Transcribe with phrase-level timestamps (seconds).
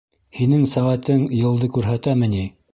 [0.37, 2.45] —Һинең сәғәтең йылды күрһәтәме ни?